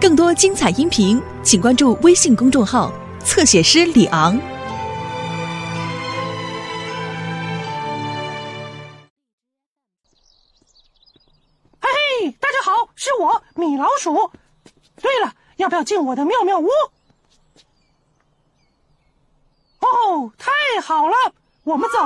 [0.00, 2.92] 更多精彩音频，请关注微信公众号
[3.24, 4.38] “侧写师李昂”。
[11.80, 11.88] 嘿
[12.20, 14.30] 嘿，大家好，是我米老鼠。
[15.02, 16.68] 对了，要不要进我的妙妙屋？
[19.80, 21.14] 哦，太好了，
[21.64, 21.98] 我们走。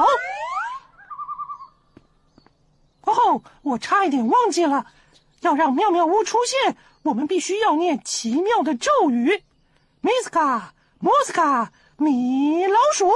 [3.03, 4.87] 哦，我差一点忘记了，
[5.41, 6.75] 要让妙妙屋出现，
[7.05, 9.43] 我们必须要念奇妙的咒语。
[10.03, 10.63] Miska
[11.01, 13.11] Moska 米老鼠，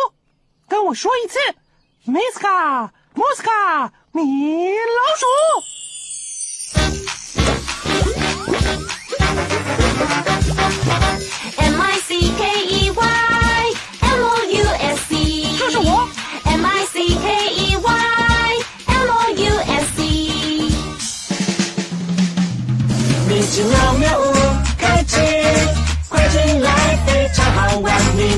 [0.68, 1.38] 跟我说一次
[2.06, 5.26] ，Miska Moska 米老鼠。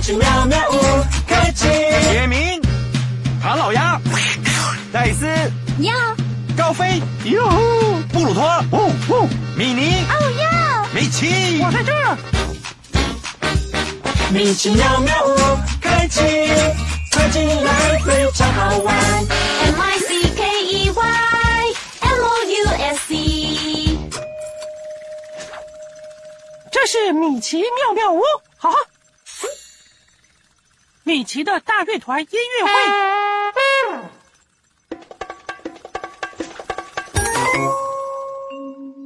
[0.09, 0.75] 奇妙妙屋
[1.27, 1.69] 开启，
[2.11, 2.59] 杰明、
[3.43, 4.01] 唐老鸭、
[4.91, 5.27] 戴斯、
[5.81, 5.93] 哟
[6.57, 7.47] 高飞、哟、
[8.11, 11.61] 布鲁托、哦哦、米妮、哦哟，米奇。
[11.63, 12.17] 我，在这儿。
[14.33, 15.37] 米奇妙妙屋
[15.79, 16.23] 开启，
[17.13, 18.97] 快进来，非常好玩。
[18.97, 21.03] M I C K E Y
[22.01, 23.99] M O U S E。
[26.73, 28.23] 这是米奇妙妙屋，
[28.57, 28.73] 好，
[31.09, 32.71] 米奇的大乐团音乐会。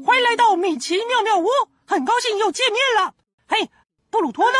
[0.04, 1.46] 欢迎来到米奇妙妙屋，
[1.86, 3.14] 很高兴又见面了。
[3.46, 3.70] 嘿，
[4.10, 4.58] 布鲁托呢？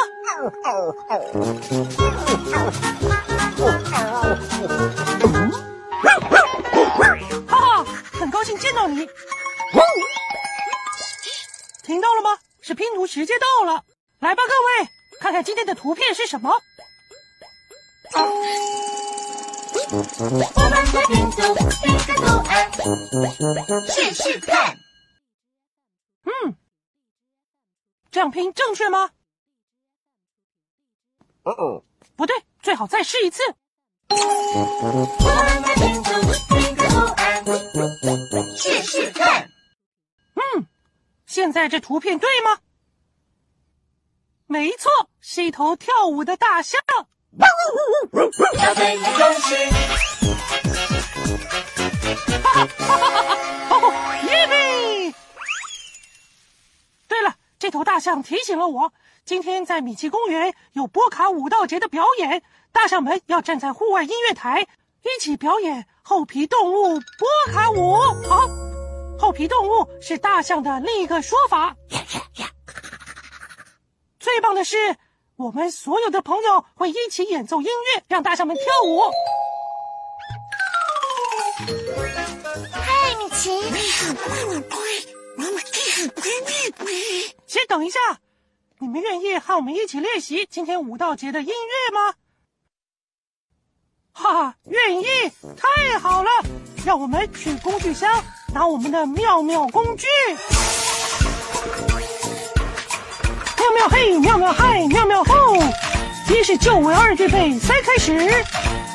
[7.49, 9.09] 哈哈，很高兴见到你。
[11.83, 12.39] 听到了吗？
[12.61, 13.83] 是拼图时间到了，
[14.21, 14.53] 来吧，各
[14.85, 16.57] 位，看看今天的图片是什么？
[18.15, 18.21] 我
[19.97, 21.37] 们的拼图
[21.71, 24.79] 拼个图案，试试看。
[26.25, 26.55] 嗯，
[28.11, 29.11] 这样拼正确吗？
[31.45, 31.83] 哦
[32.17, 33.43] 不对，最好再试一次。
[34.09, 36.11] 我们的拼图
[36.49, 37.45] 拼个图案，
[38.57, 39.51] 试试看。
[40.35, 40.67] 嗯，
[41.27, 42.61] 现在这图片对吗？
[44.47, 44.91] 没错，
[45.21, 46.81] 是一头跳舞的大象。
[47.39, 49.55] 要飞来恭喜，
[53.71, 53.93] 哦，
[54.25, 55.15] 耶嘿！
[57.09, 58.93] 对了，这头大象提醒了我，
[59.25, 64.61] 今天在米奇公园有波卡舞蹈节的表演，大象们要站在户外音乐台
[65.03, 67.97] 一起表演厚皮动物波卡舞。
[68.29, 68.47] 好，
[69.19, 71.75] 厚皮动物是大象的另一个说法。
[74.19, 74.77] 最棒的是，
[75.43, 79.01] 我们所有的朋友会一起演奏音乐，让大象们跳舞。
[82.71, 83.61] 嗨，米奇，
[87.49, 87.99] 先等一下，
[88.79, 92.15] 你们愿意和我们一起练习今天舞蹈节的音乐吗？
[94.13, 95.07] 哈哈，愿意，
[95.57, 96.31] 太好了！
[96.87, 98.23] 让我们去工具箱
[98.55, 100.07] 拿我们的妙妙工具。
[103.63, 105.57] 妙妙嘿，妙妙嗨，妙妙吼！
[106.29, 108.13] 一是就位，二预备，三开始。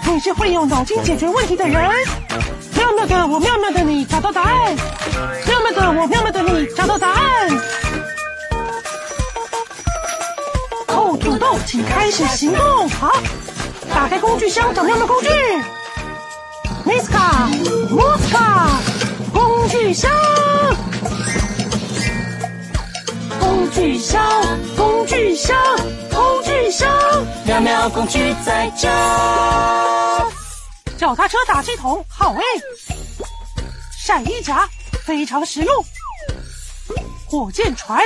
[0.05, 1.89] 你是会用脑筋解决问题的人。
[2.75, 4.75] 妙妙的我，妙妙的你，找到答案。
[5.47, 7.49] 妙妙的我，妙妙的你，找到答案。
[10.87, 12.89] 厚土豆，请开始行动。
[12.89, 13.13] 好，
[13.93, 15.29] 打开工具箱，找妙妙工具。
[16.85, 17.47] Miska
[17.89, 18.67] Moska
[19.33, 20.11] 工具箱，
[23.57, 24.21] 工具箱，
[24.77, 25.57] 工具箱，
[26.13, 26.87] 工具箱。
[27.43, 28.87] 妙妙工具在这。
[30.95, 32.41] 脚踏车打气筒，好哎。
[33.97, 34.69] 晒衣夹，
[35.03, 35.83] 非常实用。
[37.25, 37.99] 火箭船，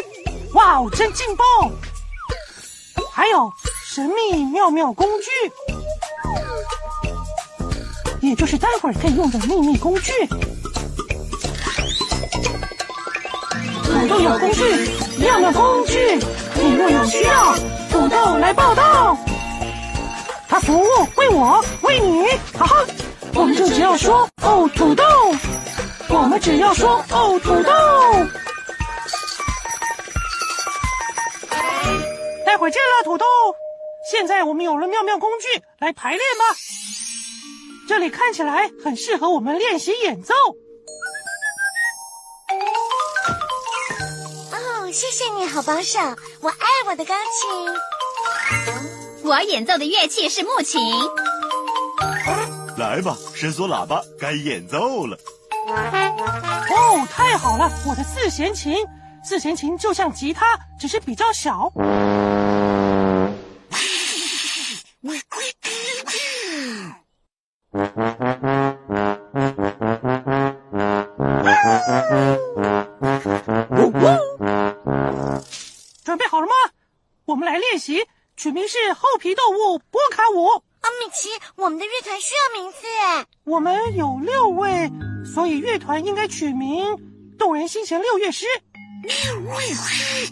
[0.53, 1.43] 哇哦，真劲爆！
[3.11, 3.51] 还有
[3.85, 5.27] 神秘妙妙工具，
[8.21, 10.13] 也就是待会儿可以用的秘密工具。
[13.83, 14.89] 土豆有工具，
[15.21, 16.19] 妙妙工具，
[16.55, 17.55] 你若有需要，
[17.91, 19.15] 土豆来报道。
[20.49, 22.25] 他服务，为我，为你，
[22.57, 22.83] 哈哈，
[23.35, 25.03] 我们就只要说哦土豆，
[26.09, 27.71] 我们只要说哦土豆。
[32.43, 33.25] 待会见了，土豆。
[34.11, 36.57] 现在我们有了妙妙工具，来排练吧。
[37.87, 40.33] 这里看起来很适合我们练习演奏。
[44.91, 45.99] 谢谢你好帮手，
[46.41, 47.73] 我爱我的钢琴。
[49.23, 50.81] 我演奏的乐器是木琴。
[52.77, 55.17] 来吧，伸缩喇叭，该演奏了。
[55.65, 58.85] 哦，太好了，我的四弦琴，
[59.23, 61.71] 四弦琴就像吉他，只是比较小。
[88.31, 88.61] 心弦
[89.03, 90.31] 六乐师”。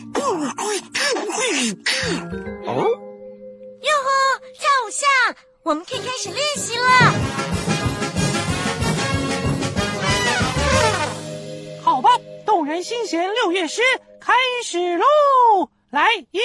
[3.82, 4.10] 哟吼，
[4.54, 6.88] 跳舞像，我们可以开始练习了。
[11.84, 12.10] 好吧，
[12.46, 13.82] 动人心弦六乐师
[14.22, 15.06] 开始喽！
[15.90, 16.40] 来，一、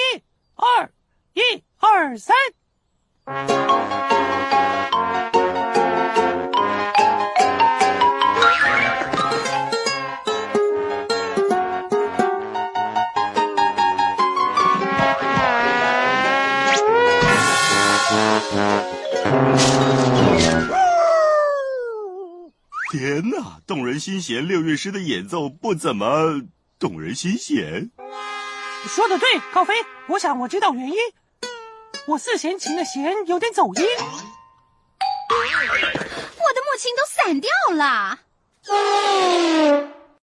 [0.55, 0.89] 二，
[1.33, 1.41] 一、
[1.79, 2.35] 二、三。
[23.67, 26.43] 动人心弦六乐师的演奏不怎么
[26.77, 27.89] 动人心弦。
[28.87, 29.73] 说的对，高飞，
[30.07, 30.95] 我想我知道原因。
[32.05, 33.73] 我四弦琴的弦有点走音。
[33.73, 35.35] 我
[36.53, 38.19] 的木琴都散掉了。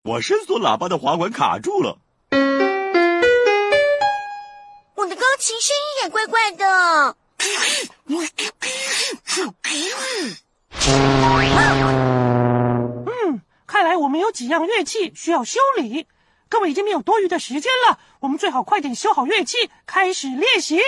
[0.03, 1.97] 我伸缩喇叭的滑管卡住了。
[4.95, 7.17] 我的钢琴声音也怪怪的。
[8.05, 8.25] 嗯，
[13.83, 16.07] 看来我们有几样乐器需要修理。
[16.47, 20.79] 各位已经没有多余的时间了，我们最好快点修好乐器，开始练习。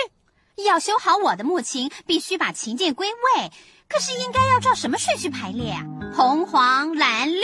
[0.64, 3.52] 要修好我的木琴，必须把琴键归位。
[3.86, 5.84] 可是应该要照什么顺序排列啊？
[6.16, 7.42] 红黄蓝绿，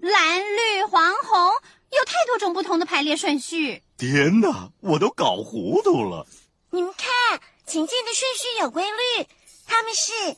[0.00, 1.52] 蓝绿黄红，
[1.92, 3.80] 有太多种不同的排列顺序。
[3.96, 6.26] 天哪，我都搞糊涂了。
[6.72, 9.28] 你们看，琴键的顺序有规律，
[9.68, 10.34] 它们是绿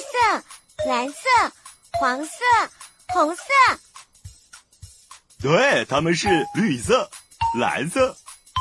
[0.00, 1.18] 色、蓝色、
[2.00, 2.32] 黄色、
[3.12, 3.42] 红色。
[5.40, 7.10] 对，它们是绿色、
[7.58, 8.16] 蓝色、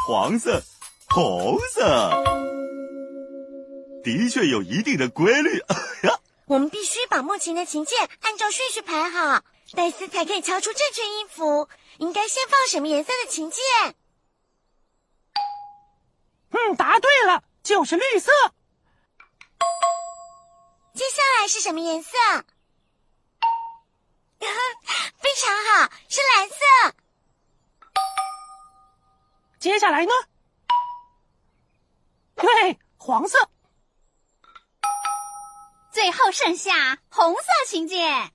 [0.08, 0.62] 黄色、
[1.10, 2.24] 红色，
[4.04, 5.60] 的确有一定的规律。
[6.04, 9.42] 呀， 我们必须把目前的琴键按照顺序排好，
[9.74, 11.68] 戴斯才可以敲出正确音符。
[11.98, 13.62] 应该先放什么颜色的琴键？
[16.52, 18.32] 嗯，答对了，就是绿色。
[20.94, 22.10] 接下来是什么颜色？
[25.18, 26.56] 非常好，是蓝色。
[29.60, 30.12] 接下来呢？
[32.36, 33.50] 对，黄色。
[35.92, 38.32] 最后剩下红色琴键。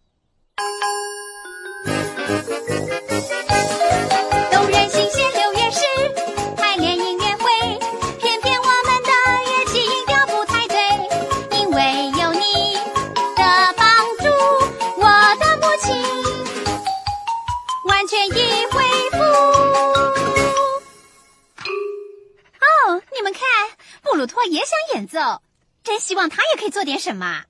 [25.00, 25.40] 演奏，
[25.82, 27.44] 真希望他也可以做点什么。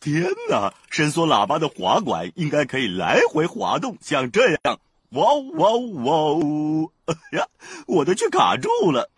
[0.00, 0.72] 天哪！
[0.88, 4.58] 伸缩喇叭的滑管应该可以来回滑动，像这样。
[5.10, 6.90] 哇哦哇哦哇哦！
[7.04, 7.46] 哎呀，
[7.86, 9.10] 我的却卡住了。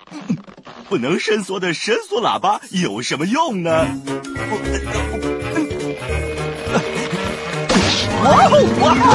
[0.88, 3.70] 不能伸缩的伸缩喇叭有什么用呢？
[8.24, 9.06] 哇哦哇哦！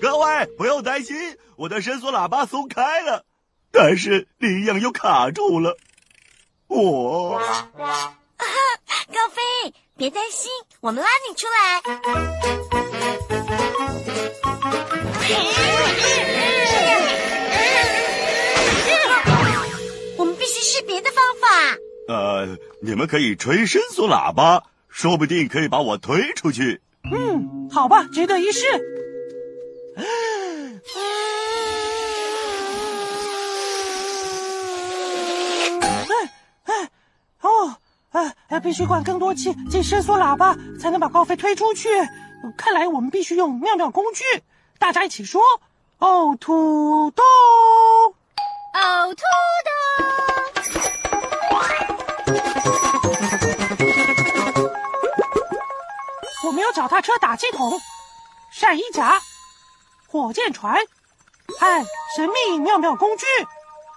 [0.00, 1.14] 各位不用担心，
[1.56, 3.26] 我的伸缩喇叭松开了，
[3.74, 5.76] 但是另一样又卡住了。
[6.68, 7.42] 我。
[9.12, 9.42] 高飞，
[9.96, 10.48] 别担心，
[10.80, 11.82] 我们拉你出来。
[20.16, 21.48] 我们必须试别的方法。
[22.08, 26.80] 呃，你们可以吹伸缩喇叭，说不定可以把我推出去。
[27.10, 28.66] 嗯，好吧，值得一试。
[29.96, 30.04] 哎
[38.60, 41.88] 必须灌更多气进伸缩喇叭，才能把高飞推出去。
[42.56, 44.22] 看来我们必须用妙妙工具。
[44.78, 45.42] 大家一起说：
[45.98, 47.22] 哦，土豆。
[48.74, 49.22] 哦，土
[49.64, 49.70] 豆。
[56.46, 57.80] 我们有脚踏车打气筒、
[58.52, 59.18] 晒衣夹、
[60.06, 60.76] 火箭船、
[61.58, 63.24] 和神秘妙妙工具。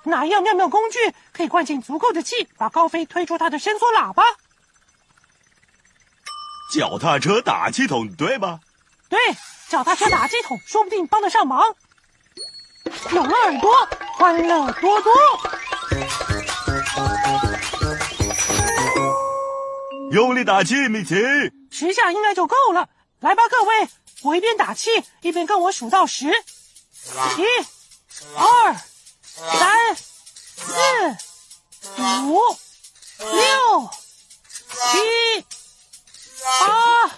[0.04, 4.24] 哪一样妙妙工具可以灌进足够的气，把高飞推出他的伸缩喇叭？
[6.72, 8.60] 脚踏车打气筒，对吧？
[9.10, 9.20] 对，
[9.70, 11.64] 脚踏车打气筒说不定帮得上忙。
[13.12, 13.74] 有了耳朵，
[14.18, 15.14] 欢乐多多。
[20.12, 21.16] 用力打气，米奇。
[21.72, 22.90] 十下应该就够了。
[23.20, 23.90] 来吧，各位，
[24.24, 24.90] 我一边打气
[25.22, 26.28] 一边跟我数到十。
[26.28, 26.34] 一、
[28.36, 28.76] 二、
[29.36, 30.74] 三、四、
[32.26, 32.40] 五、
[33.20, 33.90] 六、
[34.70, 35.46] 七、
[36.48, 37.10] 八、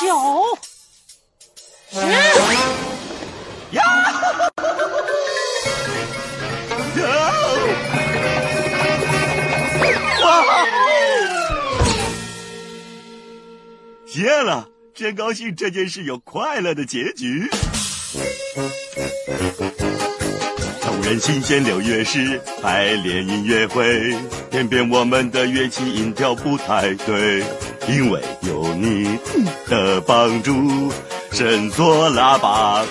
[0.00, 0.58] 九、
[1.90, 1.96] 十。
[3.70, 3.82] 呀！
[10.22, 10.66] 哇！
[14.06, 17.48] 谢了，真高兴这件事有快乐的结局。
[20.82, 24.14] 动人新鲜柳月时排练音乐会，
[24.50, 27.42] 偏偏我们的乐器音调不太对，
[27.88, 29.18] 因为有你
[29.66, 30.92] 的帮助，
[31.32, 32.84] 伸缩喇叭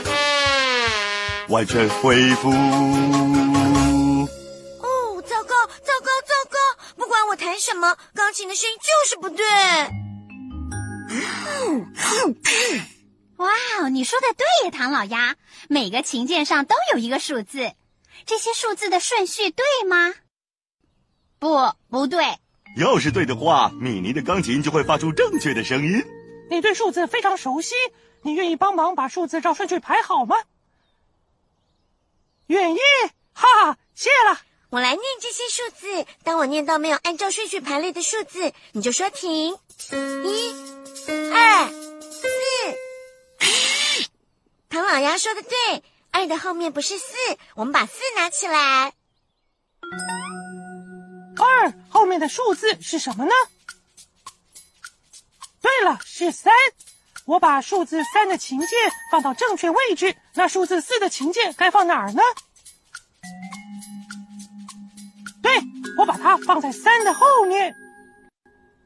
[1.48, 2.52] 完全恢复。
[4.80, 6.58] 哦，糟糕，糟糕，糟糕！
[6.98, 9.46] 不管我弹什么，钢琴的声音就是不对。
[13.38, 13.50] 哇
[13.82, 15.38] 哦，你说的对呀，唐老鸭。
[15.70, 17.72] 每个琴键上都有一个数字，
[18.26, 20.14] 这些数字的顺序对吗？
[21.40, 22.38] 不，不对。
[22.78, 26.04] 要是对的话，米妮的钢琴就会发出正确的声音。
[26.50, 27.76] 你对数字非常熟悉，
[28.22, 30.36] 你愿意帮忙把数字照顺序排好吗？
[32.48, 32.80] 愿意，
[33.34, 34.42] 哈哈，谢了。
[34.70, 39.54] 我来念这些数字，当我念到没有按照顺序排列的数字，你就说停。
[39.54, 40.54] 一、
[41.34, 42.28] 二、四。
[44.70, 47.16] 唐老鸭说的对，二的后面不是四，
[47.56, 48.94] 我们把四拿起来。
[51.44, 53.32] 二后面的数字是什么呢？
[55.62, 56.54] 对了，是三。
[57.26, 58.70] 我把数字三的琴键
[59.12, 62.22] 放到正确位置，那数字四的琴键该放哪儿呢？
[65.42, 65.62] 对，
[65.98, 67.76] 我把它放在三的后面。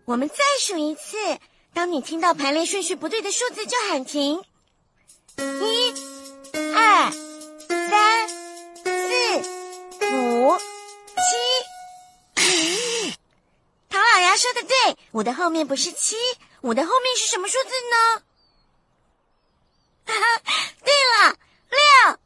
[0.06, 1.18] 我们再数一次，
[1.74, 4.44] 当你听到排列顺序不对的数字，就喊停。
[5.38, 5.85] 一、
[15.16, 16.18] 对，五的后面不是七，
[16.60, 18.22] 五的后面是什么数字呢？
[20.06, 20.42] 哈哈，
[20.84, 21.38] 对了，
[21.70, 22.20] 六。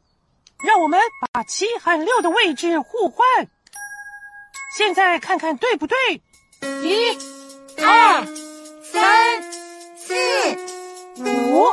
[0.64, 1.00] 让我们
[1.32, 3.24] 把七和六的位置互换。
[4.76, 5.96] 现在看看对不对？
[6.82, 7.16] 一、
[7.78, 8.26] 二、
[8.82, 9.42] 三、
[9.96, 10.12] 四、
[11.16, 11.72] 五、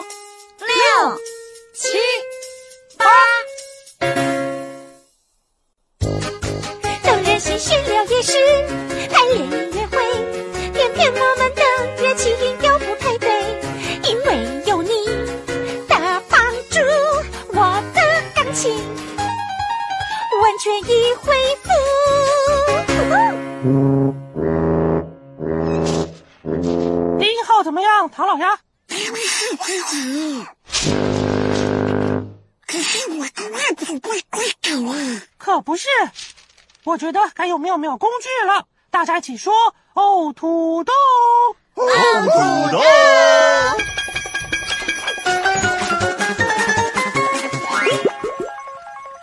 [0.59, 1.19] 六、
[1.73, 1.97] 七、
[2.95, 3.05] 八。
[7.01, 8.33] 动人心绪了也是
[9.09, 9.86] 排练音
[10.97, 11.61] 乐会，偏偏我们的
[12.01, 13.29] 乐器音调不太对，
[14.03, 14.89] 因为有你
[15.87, 16.79] 的帮助，
[17.53, 18.01] 我的
[18.35, 18.73] 钢琴
[20.41, 21.69] 完全已恢复。
[27.19, 28.57] 第一号怎么样，唐老鸭？
[35.37, 35.87] 可不是，
[36.83, 38.65] 我觉得该有妙妙工具了。
[38.97, 39.53] 大家一起说
[39.93, 40.91] ：“哦，土豆！”
[41.75, 42.81] 哦土豆。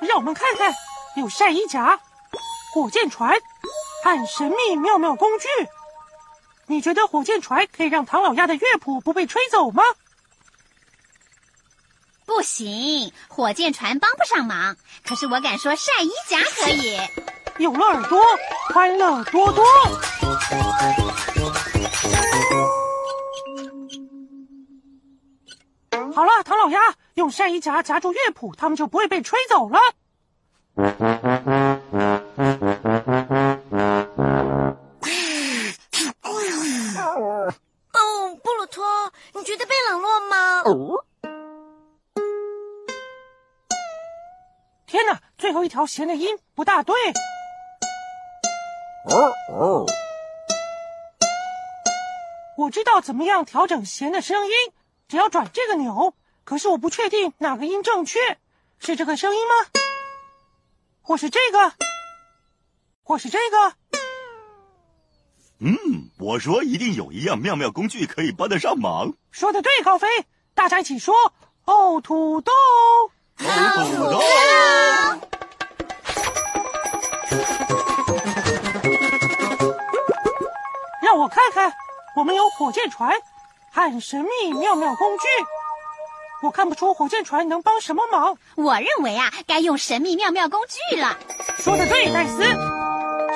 [0.02, 0.72] 让我们看看，
[1.16, 1.98] 有晒衣夹、
[2.72, 3.36] 火箭船
[4.04, 5.48] 和神秘妙妙工具。
[6.66, 9.82] 你觉得火箭船可以让唐老鸭的乐谱不被吹走吗？
[12.24, 14.76] 不行，火箭船帮不上忙。
[15.04, 16.96] 可是我敢说晒衣夹可以。
[17.58, 18.20] 有了耳朵，
[18.72, 19.64] 欢乐多多。
[26.12, 26.80] 好了，唐老鸭
[27.14, 29.78] 用晒衣夹夹住乐谱，他们就不会被吹走了。
[37.92, 38.84] 哦，布鲁托，
[39.34, 40.62] 你觉得被冷落吗？
[44.86, 46.94] 天哪，最后一条弦的音不大对。
[52.56, 54.52] 我知道怎么样调整弦的声音，
[55.08, 56.14] 只要转这个钮。
[56.44, 58.38] 可是我不确定哪个音正确，
[58.78, 59.54] 是这个声音吗？
[61.02, 61.72] 或是这个？
[63.02, 63.74] 或是这个？
[65.58, 65.76] 嗯，
[66.18, 69.12] 我说一定有一样妙妙工具可以帮得上忙。
[69.30, 70.08] 说的对，高飞，
[70.54, 71.14] 大家一起说：
[71.64, 72.52] 哦，土豆！
[73.38, 73.50] 哦，
[73.96, 74.20] 土豆。
[81.14, 81.72] 让我看看，
[82.16, 83.14] 我们有火箭船
[83.70, 85.24] 和神秘妙妙工具。
[86.42, 88.36] 我看不出火箭船能帮什么忙。
[88.56, 91.16] 我认为啊，该用神秘妙妙工具了。
[91.58, 92.42] 说的对，戴斯。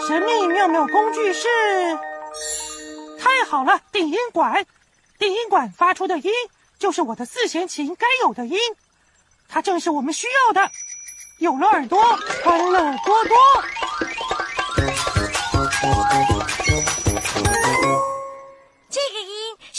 [0.09, 1.47] 神秘妙妙工具是……
[3.21, 4.67] 太好了，定音管。
[5.17, 6.33] 定音管发出的音
[6.81, 8.59] 就是我的四弦琴该有的音，
[9.49, 10.69] 它正是我们需要的。
[11.39, 12.03] 有了耳朵，
[12.45, 13.37] 欢乐多多。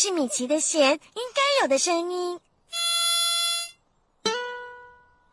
[0.01, 2.39] 是米奇的弦应该有的声音。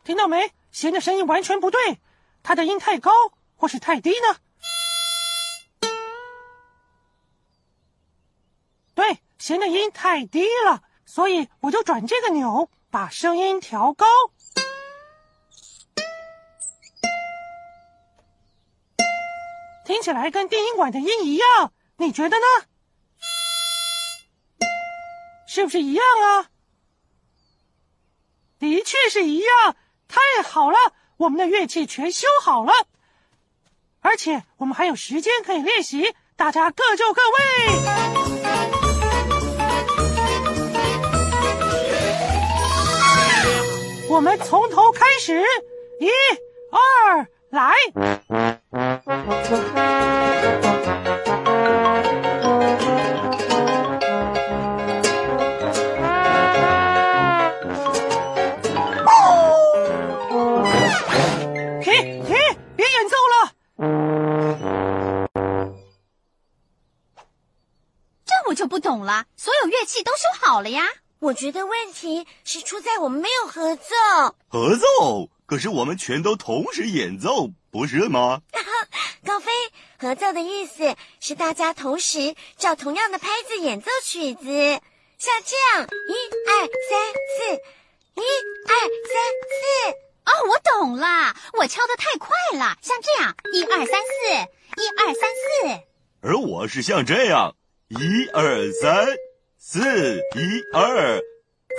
[0.03, 0.51] 听到没？
[0.73, 2.01] 弦的声音完全不对，
[2.43, 3.09] 它的音太高
[3.55, 4.41] 或是太低呢？
[8.93, 14.05] 对，弦的音太低了，所以我就转这个钮，把声音调高。
[19.85, 22.67] 听起来跟电音管的音一样，你觉得呢？
[25.57, 26.53] 是不是一样啊？
[28.59, 29.75] 的确是一样，
[30.07, 30.77] 太好了，
[31.17, 32.71] 我们的乐器全修好了，
[34.01, 37.37] 而且我们还有时间可以练习，大家各就各位。
[44.09, 45.41] 我们从头开始，
[45.99, 46.07] 一、
[46.69, 47.73] 二，来！
[68.57, 70.87] 就不懂了，所有乐器都修好了呀。
[71.19, 73.85] 我觉得问题是出在我们没有合奏。
[74.47, 75.29] 合奏？
[75.45, 78.41] 可是我们全都同时演奏，不是吗？
[79.23, 79.51] 高飞，
[79.99, 84.43] 合奏的意思是大家同时照同样的拍子演奏曲子，
[85.19, 86.13] 像这样，一
[86.49, 87.53] 二三四，
[88.15, 88.23] 一
[88.67, 89.15] 二三
[89.53, 89.61] 四。
[90.25, 95.83] 哦，我懂了，我敲的太快了，像这样，一二三四，一二三四。
[96.21, 97.55] 而我是像这样，
[97.89, 99.07] 一二三
[99.57, 99.79] 四，
[100.35, 101.21] 一二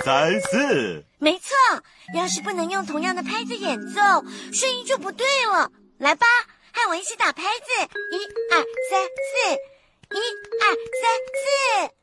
[0.03, 1.03] 三四。
[1.19, 1.55] 没错，
[2.15, 4.01] 要是不能用同样的拍子演奏，
[4.51, 5.71] 声音就不对了。
[5.99, 6.25] 来吧，
[6.73, 7.65] 和我一起打拍子，
[8.11, 8.57] 一二
[8.89, 9.53] 三四，
[10.15, 10.19] 一
[10.63, 10.65] 二
[10.99, 11.98] 三四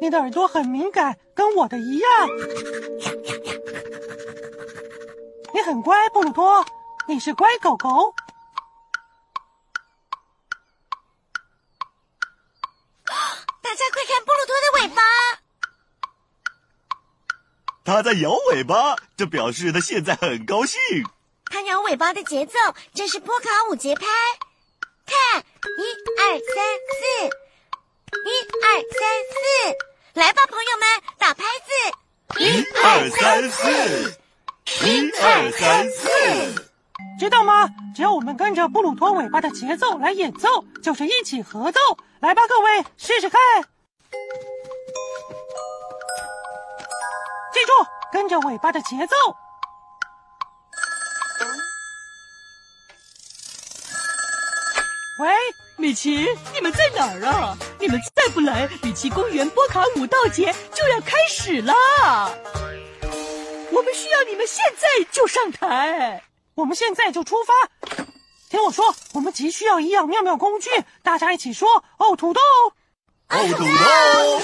[0.00, 2.10] 你的耳朵很敏感，跟我的一样。
[5.52, 6.64] 你很乖，布鲁托，
[7.06, 8.14] 你是乖狗狗。
[13.60, 15.02] 大家快看布鲁托的尾巴，
[17.84, 20.80] 它在摇尾巴，这表示它现在很高兴。
[21.50, 22.58] 它摇尾巴的节奏
[22.94, 24.06] 正是波卡舞节拍。
[25.06, 25.82] 看，一
[26.20, 26.64] 二三
[26.98, 27.30] 四，
[28.08, 28.30] 一
[28.64, 28.66] 二
[28.98, 29.00] 三
[29.32, 29.38] 四，
[30.14, 31.70] 来吧，朋友们，打拍子，
[32.38, 34.18] 一二三四，
[34.86, 36.68] 一二三四。
[37.18, 37.68] 知道吗？
[37.94, 41.80] 只要我们跟着布鲁托尾巴的节奏来演奏，就是一起合奏。
[42.20, 43.40] 来吧，各位，试试看。
[47.52, 47.72] 记住，
[48.12, 49.16] 跟着尾巴的节奏。
[55.20, 55.28] 喂，
[55.78, 57.56] 米奇，你们在哪儿啊？
[57.78, 61.72] 你们再不来，米奇公园波卡舞蹈节就要开始了！
[63.70, 66.20] 我们需要你们现在就上台。
[66.56, 67.54] 我们现在就出发。
[68.50, 70.68] 听我说，我们急需要一样妙妙工具，
[71.04, 72.40] 大家一起说：哦，土豆！
[73.28, 74.42] 哦，土豆！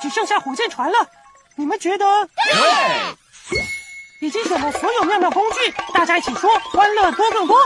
[0.00, 1.10] 只剩下火箭船了，
[1.56, 2.06] 你们觉得？
[2.36, 3.60] 对，
[4.20, 7.56] 已经选了所有妙妙工具，大家一起说：欢乐多更多。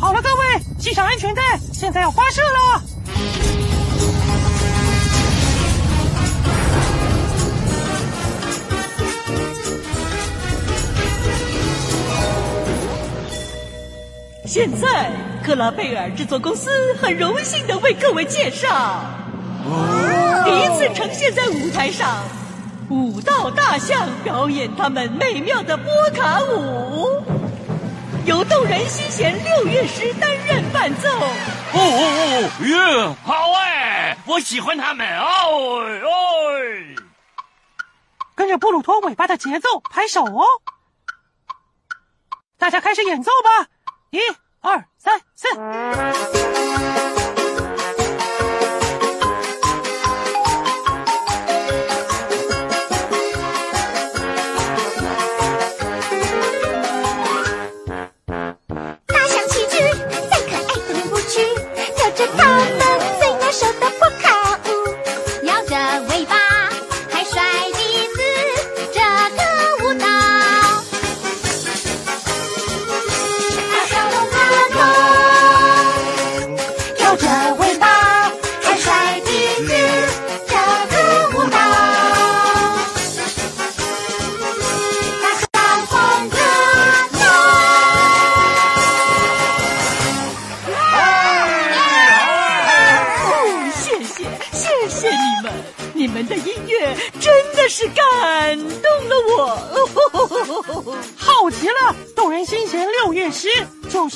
[0.00, 2.82] 好了，各位，系上安全带，现在要发射了。
[14.46, 15.10] 现在，
[15.46, 19.00] 克拉贝尔制作公司很荣幸的为各位介绍，
[20.44, 22.24] 第一次呈现在舞台上，
[22.90, 27.22] 舞蹈大象表演他们美妙的波卡舞。
[28.24, 31.08] 由动人心弦六乐师担任伴奏。
[31.10, 31.28] 哦
[31.74, 36.10] 哦哦，耶，好哎，我喜欢他们哦哦。
[38.34, 40.44] 跟着布鲁托尾巴的节奏拍手哦。
[42.58, 43.68] 大家开始演奏吧，
[44.10, 44.18] 一、
[44.60, 46.65] 二、三、四。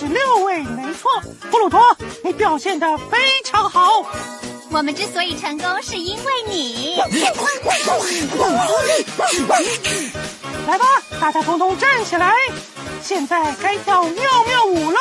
[0.01, 1.11] 是六位，没错。
[1.51, 4.03] 布鲁托，你表现的非常好。
[4.71, 6.97] 我们之所以成功，是因为你。
[10.67, 10.87] 来吧，
[11.21, 12.33] 大家统统站起来，
[13.03, 14.99] 现在该跳妙妙舞了。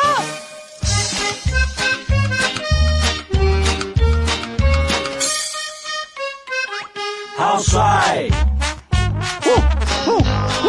[7.38, 8.28] 好帅，
[9.46, 9.50] 呜
[10.12, 10.68] 呜呜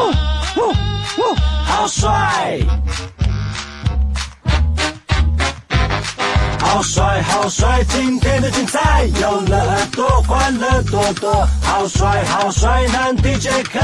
[0.57, 0.71] 呜
[1.19, 1.35] 呜！
[1.66, 2.61] 好帅，
[6.71, 7.83] 好帅，好帅！
[7.89, 11.45] 今天的精彩有了耳朵，欢乐多多。
[11.61, 13.81] 好帅，好帅，难题解开。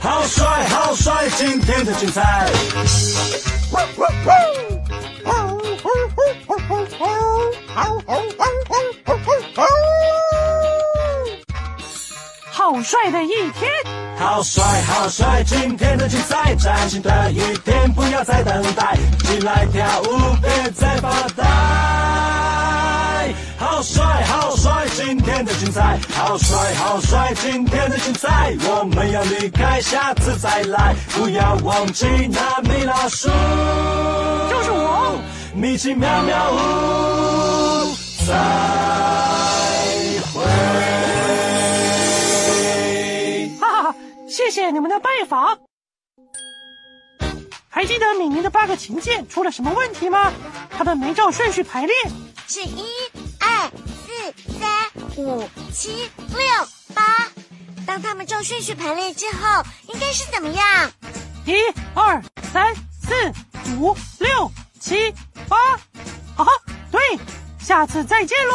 [0.00, 1.28] 好帅，好帅！
[1.36, 2.50] 今天的精彩。
[12.50, 13.70] 好帅的一天，
[14.16, 15.42] 好帅，好帅！
[15.44, 21.44] 今天的精彩，崭新的一天，不要再等待，进来跳舞，别再发呆。
[23.58, 24.86] 好帅，好帅！
[24.94, 27.34] 今天的精彩，好帅，好帅！
[27.34, 35.18] 今天的精彩，我们要离开，下次再来，不要忘记那米老鼠，就是我。
[35.54, 37.94] 米奇妙妙屋，
[38.26, 38.34] 再
[44.54, 45.58] 谢谢你们的拜访。
[47.68, 50.32] 还记得敏敏的八个琴键出了什么问题吗？
[50.70, 51.94] 他们没照顺序排列。
[52.46, 52.86] 是一、
[53.40, 53.68] 二、
[54.06, 56.38] 四、三、五、七、六、
[56.94, 57.26] 八。
[57.84, 60.92] 当他们照顺序排列之后，应该是怎么样？
[61.46, 61.54] 一、
[61.92, 63.12] 二、三、四、
[63.80, 65.12] 五、六、七、
[65.48, 65.56] 八。
[66.36, 66.46] 啊哈，
[66.92, 67.00] 对，
[67.58, 68.54] 下次再见喽。